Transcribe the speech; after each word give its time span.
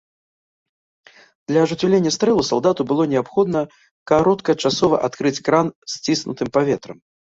Для 1.51 1.59
ажыццяўлення 1.65 2.15
стрэлу 2.17 2.47
салдату 2.51 2.81
было 2.93 3.03
неабходна 3.13 3.65
кароткачасова 4.15 4.95
адкрыць 5.13 5.39
кран 5.49 5.67
з 5.75 5.97
сціснутым 5.99 6.47
паветрам. 6.59 6.97